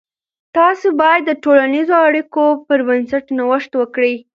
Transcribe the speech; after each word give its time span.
تاسې 0.55 0.87
باید 1.01 1.21
د 1.25 1.31
ټولنیزو 1.43 1.95
اړیکو 2.07 2.43
پر 2.67 2.79
بنسټ 2.87 3.25
نوښت 3.37 3.71
وکړئ. 3.77 4.15